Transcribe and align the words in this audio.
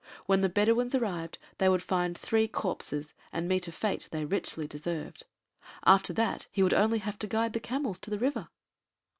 When 0.25 0.41
the 0.41 0.49
Bedouins 0.49 0.95
arrived, 0.95 1.37
they 1.59 1.69
would 1.69 1.83
find 1.83 2.17
three 2.17 2.47
corpses, 2.47 3.13
and 3.31 3.47
meet 3.47 3.67
a 3.67 3.71
fate 3.71 4.07
they 4.11 4.25
richly 4.25 4.65
deserved. 4.67 5.27
After 5.85 6.11
that 6.13 6.47
he 6.51 6.63
would 6.63 6.73
only 6.73 6.97
have 6.97 7.19
to 7.19 7.27
guide 7.27 7.53
the 7.53 7.59
camels 7.59 7.99
to 7.99 8.09
the 8.09 8.17
river. 8.17 8.47